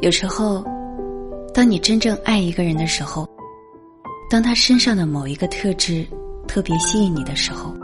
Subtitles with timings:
[0.00, 0.64] 有时候，
[1.52, 3.28] 当你真正爱一个人的时候，
[4.30, 6.06] 当他身上的某一个特质
[6.46, 7.74] 特别吸引你的时候，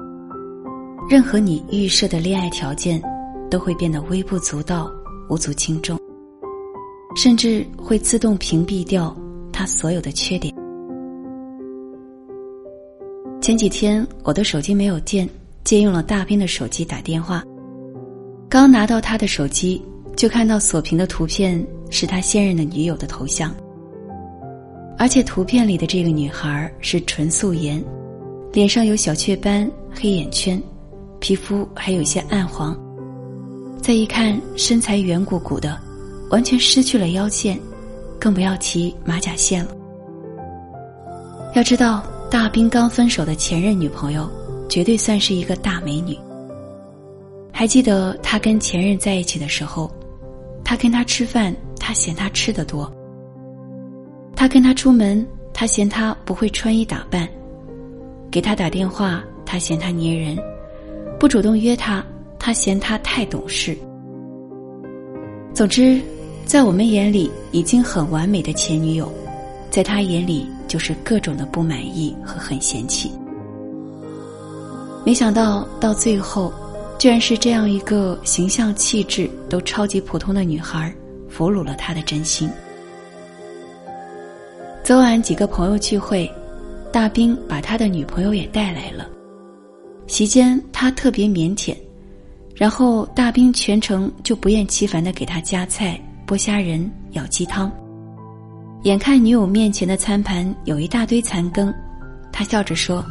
[1.11, 3.03] 任何你预设的恋爱条件
[3.51, 4.89] 都会变得微不足道、
[5.29, 5.99] 无足轻重，
[7.17, 9.15] 甚至会自动屏蔽掉
[9.53, 10.55] 他所有的缺点。
[13.41, 15.29] 前几天我的手机没有电，
[15.65, 17.43] 借用了大兵的手机打电话。
[18.49, 19.83] 刚拿到他的手机，
[20.15, 21.63] 就看到锁屏的图片
[21.95, 23.55] 是他现任的女友的头像，
[24.99, 27.81] 而且图片里的这个女孩是纯素颜，
[28.53, 30.61] 脸上有小雀斑、黑眼圈，
[31.21, 32.77] 皮肤还有些暗黄。
[33.81, 35.79] 再一看，身材圆鼓鼓的，
[36.31, 37.57] 完全失去了腰线，
[38.19, 39.71] 更不要提马甲线了。
[41.55, 42.05] 要知道。
[42.31, 44.29] 大兵刚分手的前任女朋友，
[44.69, 46.19] 绝对算是一个大美女。
[47.53, 49.89] 还记得他跟前任在一起的时候，
[50.65, 51.55] 他跟他吃饭，
[51.87, 52.91] 他嫌他吃的多；
[54.35, 57.29] 他跟他出门，他嫌他不会穿衣打扮；
[58.31, 60.35] 给他打电话，他嫌他粘人；
[61.21, 62.03] 不主动约他，
[62.39, 63.77] 他嫌他太懂事。
[65.53, 66.01] 总之，
[66.47, 69.13] 在我们眼里已经很完美的前女友，
[69.69, 70.47] 在他眼里。
[70.67, 73.13] 就是各种的不满意和很嫌弃，
[75.05, 76.53] 没想到到最后，
[76.99, 80.93] 居然是这样一个形象气质都超级普通的女孩，
[81.35, 82.49] 俘虏了他的真心。
[84.85, 86.31] 昨晚几个朋友聚会，
[86.93, 89.09] 大兵把他的女朋友也带来了。
[90.07, 91.77] 席间他特别腼腆，
[92.55, 97.73] 然后大兵全程就不厌其烦的给他夹菜、剥虾仁、舀鸡汤。
[98.83, 101.75] 眼看女友面前的餐盘有一大堆残羹，
[102.31, 103.05] 他笑着说：“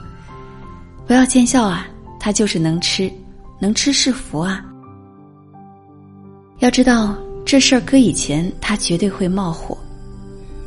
[1.05, 1.87] 不要见笑啊，
[2.19, 3.11] 他就是能吃，
[3.59, 4.63] 能吃是福啊。”
[6.59, 9.77] 要知道这事儿搁以前他绝对会冒火，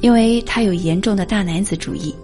[0.01, 2.15] 因为他有严重的大男子主义，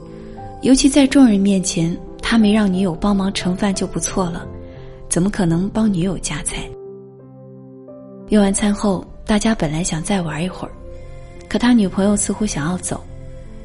[0.63, 4.47] 尤其在众人面前，他没让女友帮忙盛饭就不错了，
[5.09, 6.69] 怎么可能帮女友夹菜？
[8.29, 10.73] 用完餐后，大家本来想再玩一会儿。
[11.49, 13.03] 可他女朋友似乎想要走，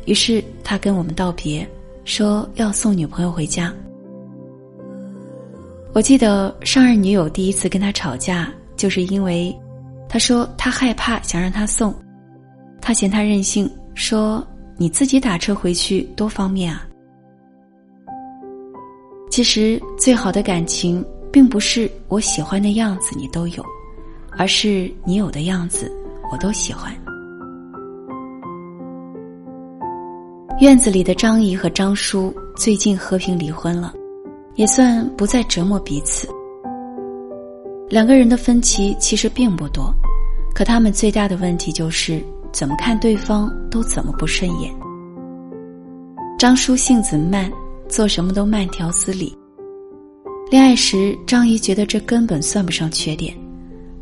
[0.05, 1.65] 于是他跟我们道别，
[2.03, 3.73] 说要送女朋友回家。
[5.93, 9.55] 我记得上任女友第一次跟他吵架，就是因为
[10.09, 11.94] 他说他害怕，想让他送，
[12.81, 14.45] 他嫌他任性，说
[14.78, 16.88] 你自己打车回去多方便啊。
[19.29, 23.63] 其实最好的感情，并不是我喜欢的样子你都有，
[24.31, 25.91] 而是你有的样子
[26.31, 26.91] 我都喜欢。
[30.59, 33.94] 院子里的张姨和张叔最近和平离婚了，
[34.56, 36.28] 也算不再折磨彼此。
[37.89, 39.93] 两个人的分歧其实并不多，
[40.53, 42.21] 可他们最大的问题就是
[42.51, 44.73] 怎么看对方都怎么不顺眼。
[46.37, 47.49] 张叔性子慢，
[47.87, 49.33] 做什么都慢条斯理。
[50.51, 53.33] 恋爱时，张姨觉得这根本算不上缺点，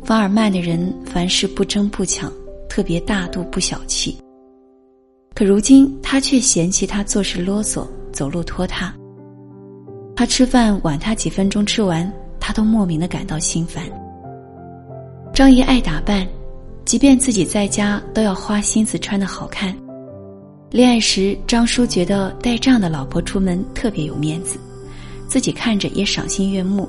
[0.02, 2.30] 反而慢的人凡事不争不抢，
[2.68, 4.18] 特别大度不小气。
[5.32, 8.92] 可如今，他却嫌弃他做事啰嗦，走路拖沓。
[10.16, 12.10] 他吃饭晚他几分钟吃完，
[12.46, 13.82] 他都莫名的感到心烦。
[15.34, 16.24] 张姨爱打扮，
[16.84, 19.76] 即便自己在家都要花心思穿的好看。
[20.70, 24.60] 恋爱时，张叔觉得带这样的老婆出门特别有面子，
[25.26, 26.88] 自己看着也赏心悦目。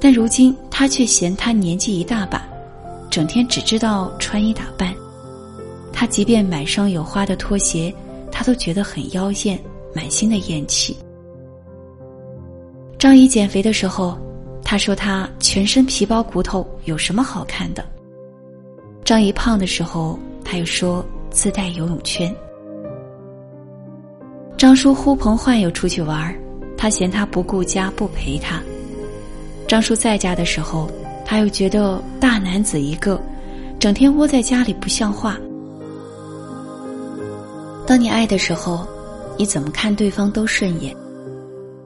[0.00, 2.42] 但如今，他却嫌他年纪一大把，
[3.08, 4.92] 整天只知道穿衣打扮。
[5.92, 7.94] 他即便买双有花的拖鞋，
[8.32, 9.56] 他都觉得很妖艳，
[9.94, 10.96] 满心的厌弃。
[12.98, 14.18] 张姨减肥的时候，
[14.72, 17.84] 他说他全身皮包骨头，有什么好看的？
[19.04, 22.34] 张姨胖的时候，他又说自带游泳圈。
[24.56, 26.34] 张叔呼朋唤友出去玩，
[26.74, 28.62] 他嫌他不顾家不陪他。
[29.68, 30.90] 张叔在家的时候，
[31.22, 33.20] 他又觉得大男子一个，
[33.78, 35.36] 整天窝在家里不像话。
[37.86, 38.86] 当你爱的时候，
[39.36, 40.96] 你怎么看对方都顺眼；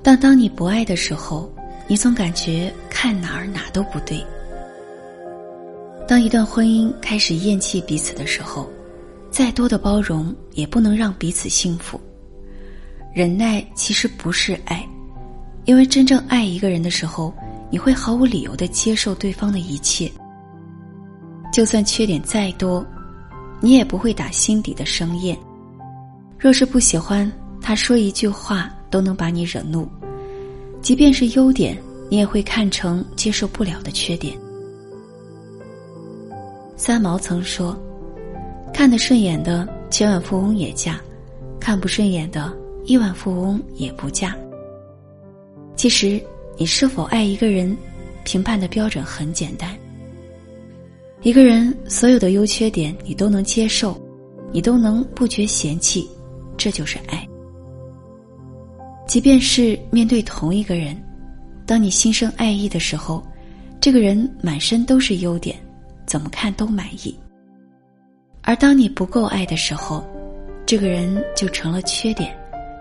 [0.04, 1.50] 但当你不爱的时候，
[1.88, 4.24] 你总感觉看哪儿哪都不对。
[6.08, 8.68] 当一段婚姻开始厌弃彼此的时候，
[9.30, 12.00] 再多的包容也不能让彼此幸福。
[13.14, 14.86] 忍耐其实不是爱，
[15.64, 17.32] 因为真正爱一个人的时候，
[17.70, 20.10] 你会毫无理由的接受对方的一切，
[21.52, 22.84] 就算缺点再多，
[23.60, 25.36] 你也不会打心底的生厌。
[26.38, 27.30] 若是不喜欢，
[27.60, 29.88] 他说一句话都能把你惹怒；
[30.86, 31.76] 即便是优点，
[32.08, 34.38] 你也会看成接受不了的缺点。
[36.76, 37.76] 三毛曾说
[38.72, 41.00] ：“看得顺眼的千万富翁也嫁，
[41.58, 44.36] 看不顺眼的亿万富翁也不嫁。
[45.74, 46.22] 其实，
[46.56, 47.76] 你是否爱一个人，
[48.22, 49.76] 评判的标准很简单。
[51.20, 54.00] 一个人所有的优缺点你都能接受，
[54.52, 56.08] 你都能不觉嫌弃，
[56.56, 57.28] 这就是爱。
[59.06, 61.00] 即便是面对同一个人，
[61.64, 63.24] 当你心生爱意的时候，
[63.80, 65.56] 这个人满身都是优点，
[66.06, 67.14] 怎么看都满意；
[68.42, 70.04] 而当你不够爱的时候，
[70.66, 72.36] 这个人就成了缺点，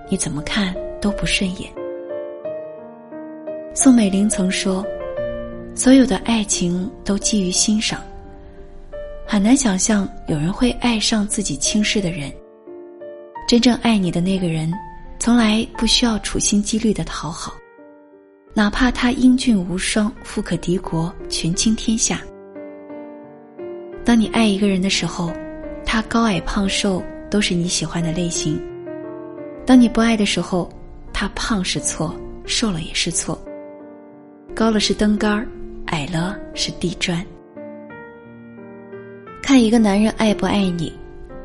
[0.10, 1.72] 你怎么看都不顺眼。
[3.75, 4.83] 宋美龄曾说
[5.75, 8.01] ：“所有的爱情都基于欣赏，
[9.28, 12.33] 很难想象有人会爱上自己轻视的人。
[13.48, 14.74] 真正爱你的那个人。”
[15.25, 17.56] 从来不需要处心积虑的讨好，
[18.54, 22.22] 哪怕他英俊无双、富可敌国、权倾天下。
[24.06, 25.33] 当你爱一个人的时候，
[25.83, 28.56] 他高矮胖瘦都是你喜欢的类型；
[29.66, 30.72] 当你不爱的时候，
[31.12, 33.36] 他胖是错，瘦了也是错。
[34.54, 35.48] 高了是灯杆儿，
[35.88, 37.25] 矮了是地砖。
[39.42, 40.94] 看一个男人爱不爱你，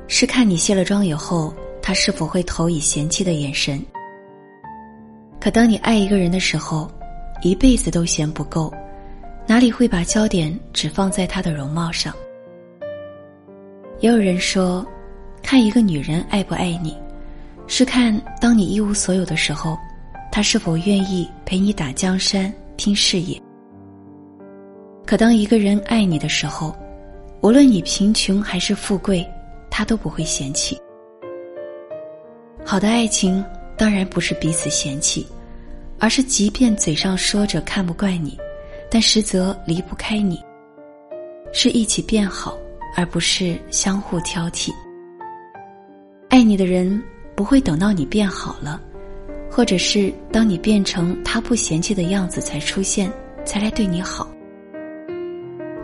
[0.07, 1.55] 是看你卸了妆以后。
[1.83, 3.81] 他是否会投以嫌弃的眼神？
[5.41, 6.91] 可当你爱一个人的时候，
[7.43, 8.73] 一辈子都嫌不够，
[9.47, 12.15] 哪里会把焦点只放在他的容貌上？
[14.01, 14.87] 也有人说，
[15.43, 16.97] 看一个女人爱不爱你，
[17.67, 19.79] 是看当你一无所有的时候，
[20.31, 23.41] 她是否愿意陪你打江山、拼事业。
[25.07, 26.77] 可当一个人爱你的时候，
[27.41, 29.27] 无论你贫穷还是富贵，
[29.71, 30.79] 他都不会嫌弃。
[32.71, 33.45] 好的爱情
[33.77, 35.27] 当然不是彼此嫌弃，
[35.99, 38.39] 而是即便嘴上说着看不惯你，
[38.89, 40.41] 但实则离不开你。
[41.53, 42.57] 是一起变好，
[42.95, 44.71] 而不是相互挑剔。
[46.29, 47.03] 爱你的人
[47.35, 48.81] 不会等到你变好了，
[49.51, 53.13] 或者是当你变成他不嫌弃的样子才出现，
[53.45, 54.31] 才来对你好，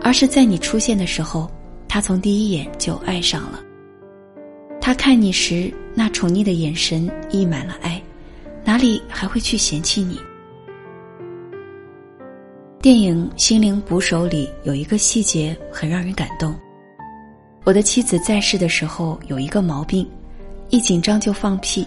[0.01, 1.51] 而是在你出现的时候，
[1.85, 3.61] 他从第一眼就爱上了。
[4.87, 5.69] 他看你时。
[5.93, 8.01] 那宠溺的眼神溢满了爱，
[8.63, 10.17] 哪里还会去嫌弃你？
[12.79, 16.55] 电影《心灵捕手》里有一个细节很让人感动。
[17.65, 20.09] 我的妻子在世的时候有一个毛病，
[20.69, 21.85] 一紧张就放屁。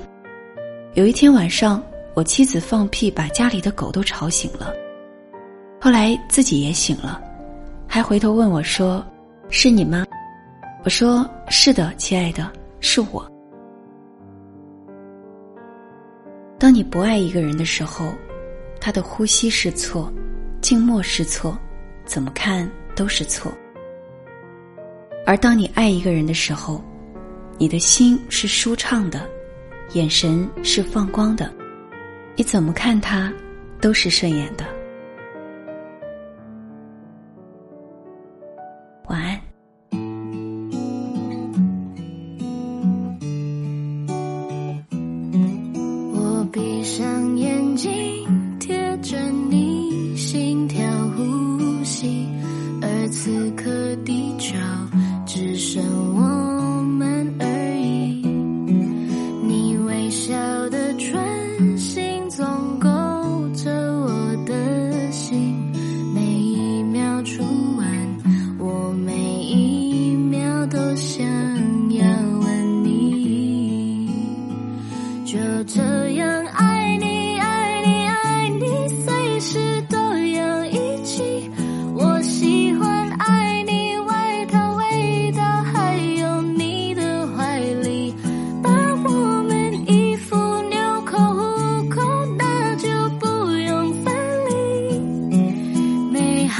[0.93, 1.83] 有一天晚上，
[2.13, 4.75] 我妻子放屁把家里的狗都吵醒了，
[5.81, 7.19] 后来自己也醒了，
[7.87, 9.03] 还回头问我说
[9.49, 10.05] ：“是你吗？”
[10.85, 13.31] 我说：“是的，亲爱的，是我。”
[16.59, 18.13] 当你不爱一个人的时候，
[18.81, 20.13] 他的呼吸是错，
[20.61, 21.57] 静默是错，
[22.05, 23.51] 怎么看都是错。
[25.27, 26.83] 而当你爱一个人的时候，
[27.57, 29.29] 你的心是舒畅的，
[29.93, 31.53] 眼神是放光的，
[32.37, 33.33] 你怎么看他
[33.81, 34.65] 都是顺眼的。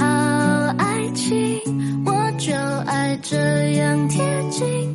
[0.01, 0.07] 好
[0.79, 1.61] 爱情
[2.07, 2.55] 我就
[2.87, 3.37] 爱这
[3.75, 4.90] 样贴近。